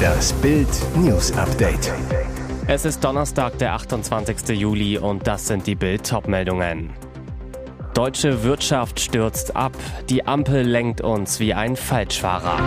[0.00, 1.92] Das Bild News Update.
[2.66, 4.56] Es ist Donnerstag, der 28.
[4.58, 6.90] Juli und das sind die Bild meldungen
[7.94, 9.72] Deutsche Wirtschaft stürzt ab,
[10.08, 12.58] die Ampel lenkt uns wie ein Falschfahrer.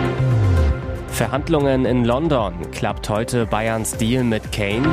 [1.08, 2.54] Verhandlungen in London.
[2.72, 4.86] Klappt heute Bayerns Deal mit Kane?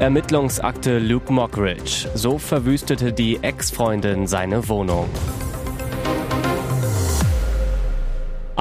[0.00, 2.08] Ermittlungsakte Luke Mockridge.
[2.14, 5.08] So verwüstete die Ex-Freundin seine Wohnung.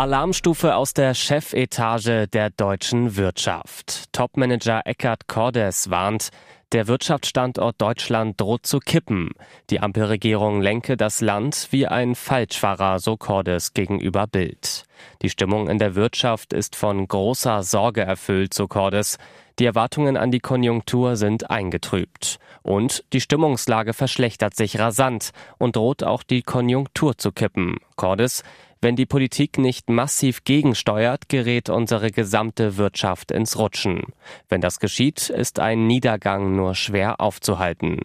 [0.02, 4.12] Alarmstufe aus der Chefetage der deutschen Wirtschaft.
[4.12, 6.30] Topmanager Eckhard Cordes warnt,
[6.72, 9.30] der Wirtschaftsstandort Deutschland droht zu kippen.
[9.70, 14.86] Die Ampelregierung lenke das Land wie ein Falschfahrer, so Cordes gegenüber Bild.
[15.22, 19.20] Die Stimmung in der Wirtschaft ist von großer Sorge erfüllt, so Cordes.
[19.60, 22.40] Die Erwartungen an die Konjunktur sind eingetrübt.
[22.64, 27.78] Und die Stimmungslage verschlechtert sich rasant und droht auch die Konjunktur zu kippen.
[27.98, 28.44] Cordes,
[28.82, 34.02] wenn die Politik nicht massiv gegensteuert, gerät unsere gesamte Wirtschaft ins Rutschen.
[34.50, 38.00] Wenn das geschieht, ist ein Niedergang nur schwer aufzuhalten.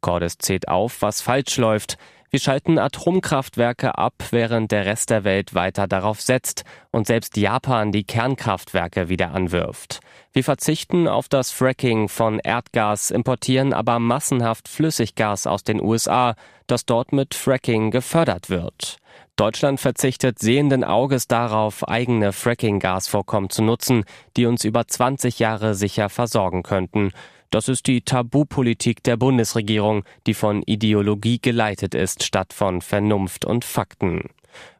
[0.00, 1.98] Cordes zählt auf, was falsch läuft.
[2.30, 7.92] Wir schalten Atomkraftwerke ab, während der Rest der Welt weiter darauf setzt und selbst Japan
[7.92, 10.00] die Kernkraftwerke wieder anwirft.
[10.32, 16.34] Wir verzichten auf das Fracking von Erdgas, importieren aber massenhaft Flüssiggas aus den USA,
[16.66, 18.96] das dort mit Fracking gefördert wird.
[19.42, 24.04] Deutschland verzichtet sehenden Auges darauf, eigene Fracking-Gasvorkommen zu nutzen,
[24.36, 27.10] die uns über 20 Jahre sicher versorgen könnten.
[27.50, 33.64] Das ist die Tabupolitik der Bundesregierung, die von Ideologie geleitet ist, statt von Vernunft und
[33.64, 34.30] Fakten.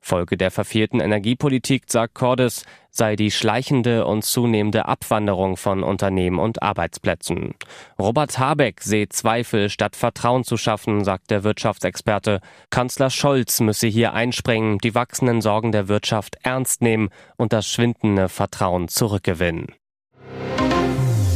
[0.01, 6.63] Folge der verfehlten Energiepolitik, sagt Cordes, sei die schleichende und zunehmende Abwanderung von Unternehmen und
[6.63, 7.55] Arbeitsplätzen.
[7.99, 12.41] Robert Habeck sehe Zweifel statt Vertrauen zu schaffen, sagt der Wirtschaftsexperte.
[12.71, 18.29] Kanzler Scholz müsse hier einspringen, die wachsenden Sorgen der Wirtschaft ernst nehmen und das schwindende
[18.29, 19.69] Vertrauen zurückgewinnen.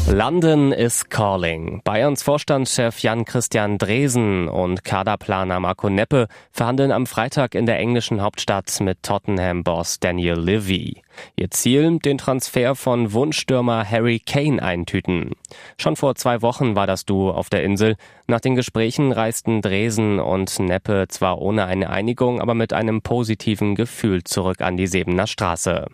[0.09, 1.83] London is calling.
[1.83, 8.81] Bayerns Vorstandschef Jan-Christian Dresen und Kaderplaner Marco Neppe verhandeln am Freitag in der englischen Hauptstadt
[8.81, 11.03] mit Tottenham-Boss Daniel Levy.
[11.37, 15.33] Ihr Ziel, den Transfer von Wunschstürmer Harry Kane eintüten.
[15.79, 17.97] Schon vor zwei Wochen war das Duo auf der Insel.
[18.27, 23.75] Nach den Gesprächen reisten Dresen und Neppe zwar ohne eine Einigung, aber mit einem positiven
[23.75, 25.87] Gefühl zurück an die Sebener Straße.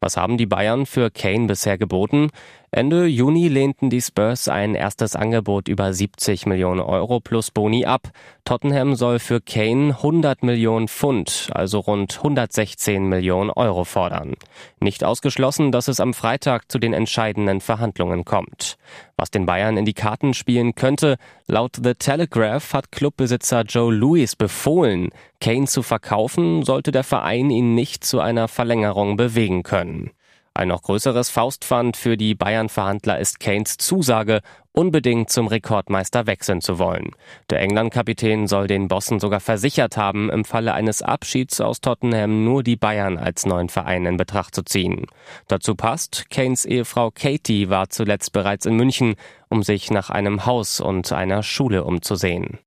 [0.00, 2.30] Was haben die Bayern für Kane bisher geboten?
[2.70, 8.10] Ende Juni lehnten die Spurs ein erstes Angebot über 70 Millionen Euro plus Boni ab.
[8.44, 14.34] Tottenham soll für Kane 100 Millionen Pfund, also rund 116 Millionen Euro fordern.
[14.80, 18.76] Nicht ausgeschlossen, dass es am Freitag zu den entscheidenden Verhandlungen kommt.
[19.16, 24.36] Was den Bayern in die Karten spielen könnte, laut The Telegraph hat Clubbesitzer Joe Louis
[24.36, 30.10] befohlen, Kane zu verkaufen, sollte der Verein ihn nicht zu einer Verlängerung bewegen können.
[30.54, 34.40] Ein noch größeres Faustpfand für die Bayern-Verhandler ist Kanes Zusage,
[34.72, 37.12] unbedingt zum Rekordmeister wechseln zu wollen.
[37.50, 42.62] Der England-Kapitän soll den Bossen sogar versichert haben, im Falle eines Abschieds aus Tottenham nur
[42.62, 45.06] die Bayern als neuen Verein in Betracht zu ziehen.
[45.48, 49.16] Dazu passt, Kanes Ehefrau Katie war zuletzt bereits in München,
[49.48, 52.58] um sich nach einem Haus und einer Schule umzusehen.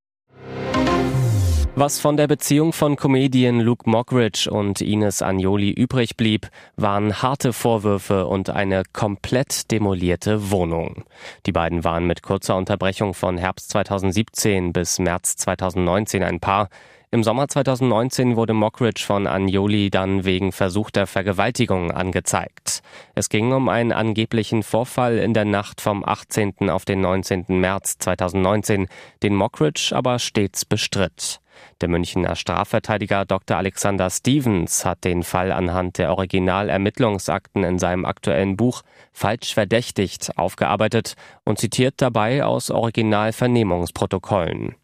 [1.74, 7.54] Was von der Beziehung von Comedian Luke Mockridge und Ines Agnoli übrig blieb, waren harte
[7.54, 11.06] Vorwürfe und eine komplett demolierte Wohnung.
[11.46, 16.68] Die beiden waren mit kurzer Unterbrechung von Herbst 2017 bis März 2019 ein Paar.
[17.10, 22.82] Im Sommer 2019 wurde Mockridge von Agnoli dann wegen versuchter Vergewaltigung angezeigt.
[23.16, 26.70] Es ging um einen angeblichen Vorfall in der Nacht vom 18.
[26.70, 27.46] auf den 19.
[27.48, 28.88] März 2019,
[29.24, 31.41] den Mockridge aber stets bestritt.
[31.82, 33.58] Der Münchner Strafverteidiger Dr.
[33.58, 41.16] Alexander Stevens hat den Fall anhand der Originalermittlungsakten in seinem aktuellen Buch Falsch verdächtigt aufgearbeitet
[41.44, 44.76] und zitiert dabei aus Originalvernehmungsprotokollen.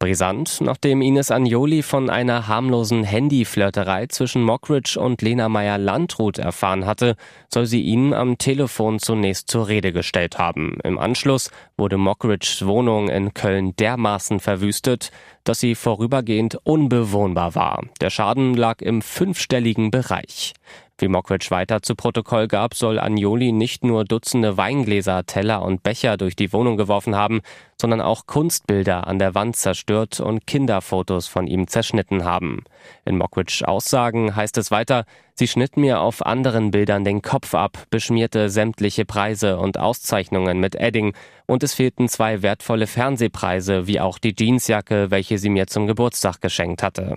[0.00, 7.16] Brisant, nachdem Ines Agnoli von einer harmlosen Handyflirterei zwischen Mockridge und Lena Meyer-Landrut erfahren hatte,
[7.52, 10.78] soll sie ihn am Telefon zunächst zur Rede gestellt haben.
[10.84, 15.10] Im Anschluss wurde Mockridges Wohnung in Köln dermaßen verwüstet,
[15.44, 17.84] dass sie vorübergehend unbewohnbar war.
[18.00, 20.54] Der Schaden lag im fünfstelligen Bereich.
[21.00, 26.18] Wie Mockridge weiter zu Protokoll gab, soll Agnoli nicht nur Dutzende Weingläser, Teller und Becher
[26.18, 27.40] durch die Wohnung geworfen haben,
[27.80, 32.64] sondern auch Kunstbilder an der Wand zerstört und Kinderfotos von ihm zerschnitten haben.
[33.06, 35.06] In Mockridge Aussagen heißt es weiter,
[35.40, 40.74] Sie schnitt mir auf anderen Bildern den Kopf ab, beschmierte sämtliche Preise und Auszeichnungen mit
[40.74, 41.14] Edding
[41.46, 46.42] und es fehlten zwei wertvolle Fernsehpreise wie auch die Jeansjacke, welche sie mir zum Geburtstag
[46.42, 47.16] geschenkt hatte.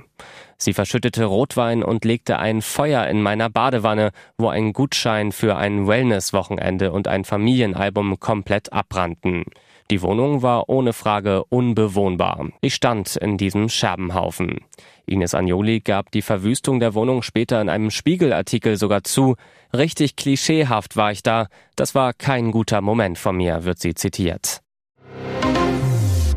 [0.58, 5.86] Sie verschüttete Rotwein und legte ein Feuer in meiner Badewanne, wo ein Gutschein für ein
[5.86, 9.44] Wellness-Wochenende und ein Familienalbum komplett abbrannten.
[9.92, 12.50] Die Wohnung war ohne Frage unbewohnbar.
[12.62, 14.62] Ich stand in diesem Scherbenhaufen.
[15.06, 19.36] Ines Agnoli gab die Verwüstung der Wohnung später in einem Spiegelartikel sogar zu.
[19.76, 21.48] Richtig klischeehaft war ich da.
[21.76, 24.62] Das war kein guter Moment von mir, wird sie zitiert.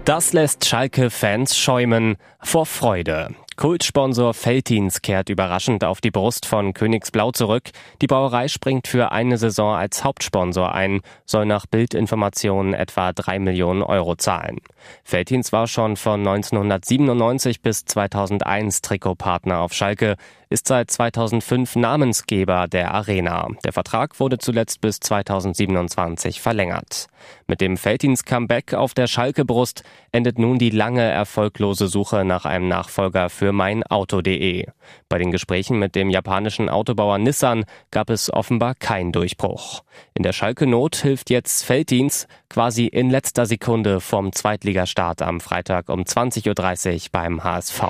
[0.04, 3.34] Das lässt Schalke-Fans schäumen vor Freude.
[3.56, 7.70] Kultsponsor Feltins kehrt überraschend auf die Brust von Königsblau zurück.
[8.02, 13.82] Die Brauerei springt für eine Saison als Hauptsponsor ein, soll nach Bildinformationen etwa drei Millionen
[13.82, 14.58] Euro zahlen.
[15.04, 20.16] Feltins war schon von 1997 bis 2001 Trikotpartner auf Schalke
[20.48, 23.48] ist seit 2005 Namensgeber der Arena.
[23.64, 27.08] Der Vertrag wurde zuletzt bis 2027 verlängert.
[27.48, 29.82] Mit dem Feltins Comeback auf der Schalke-Brust
[30.12, 34.66] endet nun die lange erfolglose Suche nach einem Nachfolger für meinauto.de.
[35.08, 39.82] Bei den Gesprächen mit dem japanischen Autobauer Nissan gab es offenbar keinen Durchbruch.
[40.14, 46.02] In der Schalke-Not hilft jetzt Feltins quasi in letzter Sekunde vom Zweitligastart am Freitag um
[46.02, 47.82] 20.30 Uhr beim HSV.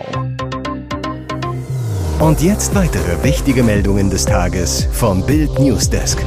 [2.18, 6.24] Und jetzt weitere wichtige Meldungen des Tages vom Bild Newsdesk.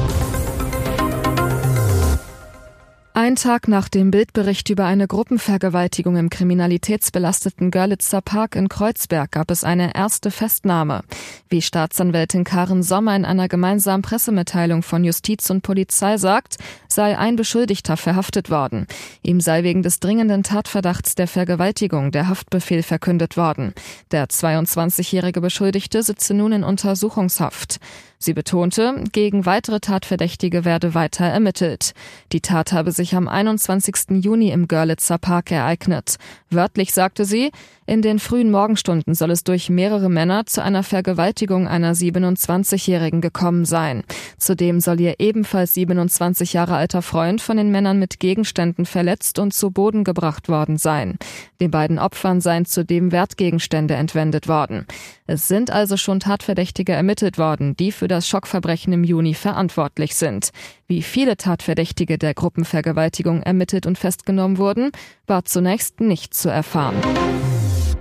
[3.12, 9.50] Ein Tag nach dem Bildbericht über eine Gruppenvergewaltigung im kriminalitätsbelasteten Görlitzer Park in Kreuzberg gab
[9.50, 11.02] es eine erste Festnahme.
[11.48, 17.34] Wie Staatsanwältin Karen Sommer in einer gemeinsamen Pressemitteilung von Justiz und Polizei sagt, sei ein
[17.34, 18.86] Beschuldigter verhaftet worden.
[19.22, 23.74] Ihm sei wegen des dringenden Tatverdachts der Vergewaltigung der Haftbefehl verkündet worden.
[24.12, 27.80] Der 22-jährige Beschuldigte sitze nun in Untersuchungshaft.
[28.22, 31.94] Sie betonte, gegen weitere Tatverdächtige werde weiter ermittelt.
[32.32, 34.22] Die Tat habe sich am 21.
[34.22, 36.16] Juni im Görlitzer Park ereignet.
[36.50, 37.50] Wörtlich sagte sie,
[37.90, 43.64] in den frühen Morgenstunden soll es durch mehrere Männer zu einer Vergewaltigung einer 27-Jährigen gekommen
[43.64, 44.04] sein.
[44.38, 49.52] Zudem soll ihr ebenfalls 27 Jahre alter Freund von den Männern mit Gegenständen verletzt und
[49.52, 51.18] zu Boden gebracht worden sein.
[51.60, 54.86] Den beiden Opfern seien zudem Wertgegenstände entwendet worden.
[55.26, 60.50] Es sind also schon Tatverdächtige ermittelt worden, die für das Schockverbrechen im Juni verantwortlich sind.
[60.86, 64.92] Wie viele Tatverdächtige der Gruppenvergewaltigung ermittelt und festgenommen wurden,
[65.26, 66.94] war zunächst nicht zu erfahren.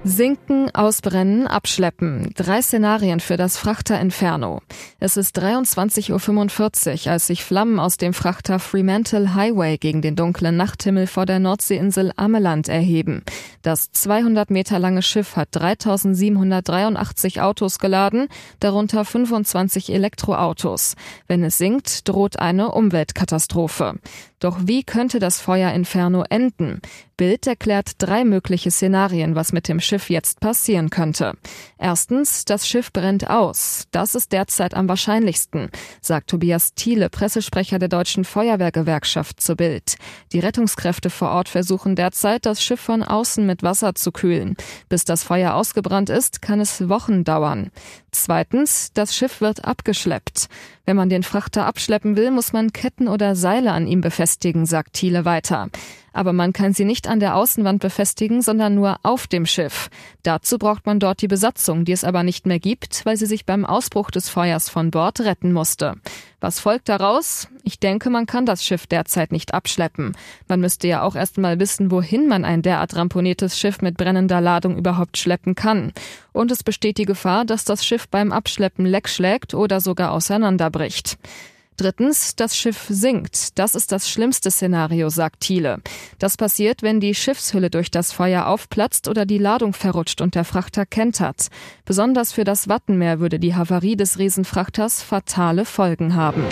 [0.05, 2.31] Sinken, ausbrennen, abschleppen.
[2.35, 4.61] Drei Szenarien für das Frachter Inferno.
[5.01, 10.55] Es ist 23.45 Uhr, als sich Flammen aus dem Frachter Fremantle Highway gegen den dunklen
[10.55, 13.23] Nachthimmel vor der Nordseeinsel Ameland erheben.
[13.61, 18.29] Das 200 Meter lange Schiff hat 3783 Autos geladen,
[18.61, 20.95] darunter 25 Elektroautos.
[21.27, 23.95] Wenn es sinkt, droht eine Umweltkatastrophe.
[24.39, 26.79] Doch wie könnte das Feuer Inferno enden?
[27.19, 31.33] Bild erklärt drei mögliche Szenarien, was mit dem Schiff jetzt passieren könnte.
[31.77, 33.87] Erstens, das Schiff brennt aus.
[33.91, 35.69] Das ist derzeit am wahrscheinlichsten,
[35.99, 39.97] sagt Tobias Thiele, Pressesprecher der Deutschen Feuerwehrgewerkschaft zu Bild.
[40.31, 44.55] Die Rettungskräfte vor Ort versuchen derzeit, das Schiff von außen mit Wasser zu kühlen.
[44.87, 47.69] Bis das Feuer ausgebrannt ist, kann es Wochen dauern.
[48.11, 50.47] Zweitens, das Schiff wird abgeschleppt.
[50.85, 54.93] Wenn man den Frachter abschleppen will, muss man Ketten oder Seile an ihm befestigen, sagt
[54.93, 55.69] Thiele weiter.
[56.13, 59.89] Aber man kann sie nicht an der Außenwand befestigen, sondern nur auf dem Schiff.
[60.23, 63.45] Dazu braucht man dort die Besatzung, die es aber nicht mehr gibt, weil sie sich
[63.45, 65.95] beim Ausbruch des Feuers von Bord retten musste.
[66.41, 67.49] Was folgt daraus?
[67.63, 70.15] Ich denke, man kann das Schiff derzeit nicht abschleppen.
[70.47, 74.39] Man müsste ja auch erst mal wissen, wohin man ein derart ramponiertes Schiff mit brennender
[74.39, 75.91] Ladung überhaupt schleppen kann.
[76.31, 81.17] Und es besteht die Gefahr, dass das Schiff beim Abschleppen leck schlägt oder sogar auseinanderbricht.
[81.79, 83.57] Drittens, das Schiff sinkt.
[83.57, 85.77] Das ist das schlimmste Szenario, sagt Thiele.
[86.17, 90.43] Das passiert, wenn die Schiffshülle durch das Feuer aufplatzt oder die Ladung verrutscht und der
[90.43, 91.47] Frachter kentert.
[91.85, 96.43] Besonders für das Wattenmeer würde die Havarie des Riesenfrachters fatale Folgen haben.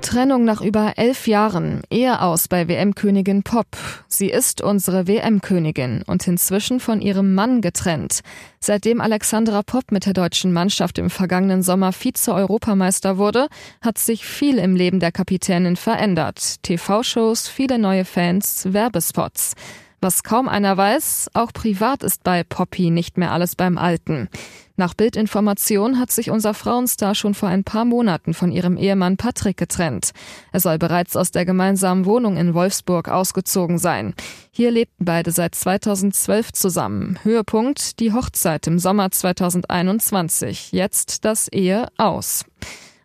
[0.00, 1.82] Trennung nach über elf Jahren.
[1.90, 3.66] Ehe aus bei WM-Königin Pop.
[4.08, 8.20] Sie ist unsere WM-Königin und inzwischen von ihrem Mann getrennt.
[8.60, 13.48] Seitdem Alexandra Pop mit der deutschen Mannschaft im vergangenen Sommer Vize-Europameister wurde,
[13.80, 16.62] hat sich viel im Leben der Kapitänin verändert.
[16.62, 19.54] TV-Shows, viele neue Fans, Werbespots.
[20.00, 24.28] Was kaum einer weiß, auch privat ist bei Poppy nicht mehr alles beim Alten.
[24.76, 29.56] Nach Bildinformation hat sich unser Frauenstar schon vor ein paar Monaten von ihrem Ehemann Patrick
[29.56, 30.12] getrennt.
[30.52, 34.14] Er soll bereits aus der gemeinsamen Wohnung in Wolfsburg ausgezogen sein.
[34.52, 37.18] Hier lebten beide seit 2012 zusammen.
[37.24, 40.70] Höhepunkt die Hochzeit im Sommer 2021.
[40.70, 42.44] Jetzt das Ehe aus.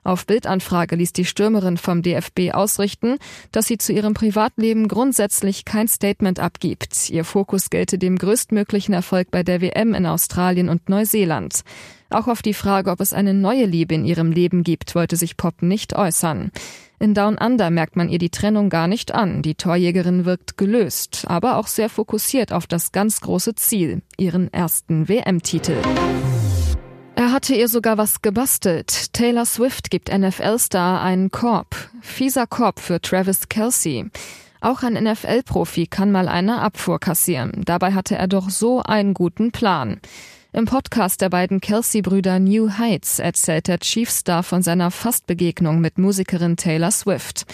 [0.03, 3.17] Auf Bildanfrage ließ die Stürmerin vom DFB ausrichten,
[3.51, 7.09] dass sie zu ihrem Privatleben grundsätzlich kein Statement abgibt.
[7.09, 11.63] Ihr Fokus gelte dem größtmöglichen Erfolg bei der WM in Australien und Neuseeland.
[12.09, 15.37] Auch auf die Frage, ob es eine neue Liebe in ihrem Leben gibt, wollte sich
[15.37, 16.51] Pop nicht äußern.
[16.99, 19.41] In Down Under merkt man ihr die Trennung gar nicht an.
[19.41, 25.09] Die Torjägerin wirkt gelöst, aber auch sehr fokussiert auf das ganz große Ziel, ihren ersten
[25.09, 25.75] WM-Titel.
[27.15, 29.13] Er hatte ihr sogar was gebastelt.
[29.13, 31.75] Taylor Swift gibt NFL-Star einen Korb.
[32.01, 34.09] Fieser Korb für Travis Kelsey.
[34.61, 37.61] Auch ein NFL-Profi kann mal eine Abfuhr kassieren.
[37.65, 39.99] Dabei hatte er doch so einen guten Plan.
[40.53, 46.57] Im Podcast der beiden Kelsey-Brüder New Heights erzählt der Chiefstar von seiner Fastbegegnung mit Musikerin
[46.57, 47.45] Taylor Swift.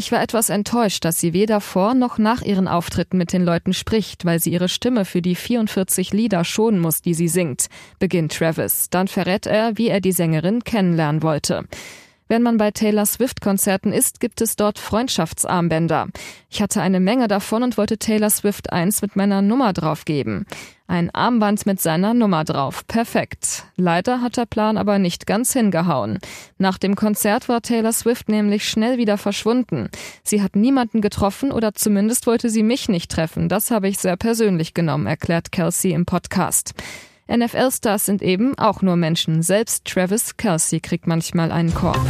[0.00, 3.74] Ich war etwas enttäuscht, dass sie weder vor noch nach ihren Auftritten mit den Leuten
[3.74, 7.66] spricht, weil sie ihre Stimme für die 44 Lieder schonen muss, die sie singt,
[7.98, 8.88] beginnt Travis.
[8.88, 11.66] Dann verrät er, wie er die Sängerin kennenlernen wollte.
[12.28, 16.08] Wenn man bei Taylor Swift-Konzerten ist, gibt es dort Freundschaftsarmbänder.
[16.48, 20.46] Ich hatte eine Menge davon und wollte Taylor Swift eins mit meiner Nummer draufgeben.
[20.90, 22.84] Ein Armband mit seiner Nummer drauf.
[22.88, 23.64] Perfekt.
[23.76, 26.18] Leider hat der Plan aber nicht ganz hingehauen.
[26.58, 29.88] Nach dem Konzert war Taylor Swift nämlich schnell wieder verschwunden.
[30.24, 33.48] Sie hat niemanden getroffen oder zumindest wollte sie mich nicht treffen.
[33.48, 36.74] Das habe ich sehr persönlich genommen, erklärt Kelsey im Podcast.
[37.28, 39.44] NFL-Stars sind eben auch nur Menschen.
[39.44, 42.00] Selbst Travis Kelsey kriegt manchmal einen Korb.